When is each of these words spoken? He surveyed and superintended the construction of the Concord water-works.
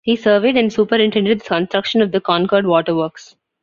He 0.03 0.15
surveyed 0.15 0.57
and 0.57 0.73
superintended 0.73 1.41
the 1.41 1.45
construction 1.45 2.01
of 2.01 2.11
the 2.11 2.19
Concord 2.19 2.65
water-works. 2.65 3.35